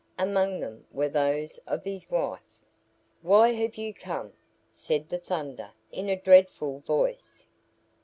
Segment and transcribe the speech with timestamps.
[0.17, 2.41] Among them were those of his wife.
[3.21, 4.33] "Why have you come?"
[4.71, 7.45] said the Thunder in a dreadful voice.